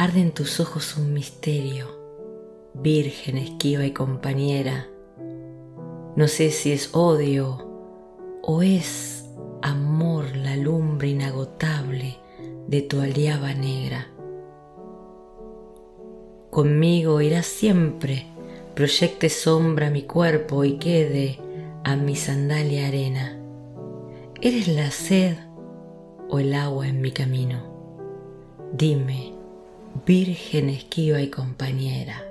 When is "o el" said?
26.30-26.54